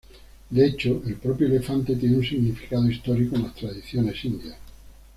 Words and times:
De 0.49 0.65
hecho, 0.65 1.03
el 1.05 1.13
propio 1.17 1.45
elefante 1.45 1.95
tiene 1.95 2.17
un 2.17 2.23
significado 2.25 2.89
histórico 2.89 3.35
en 3.35 3.43
las 3.43 3.53
tradiciones 3.53 4.25
indias. 4.25 4.55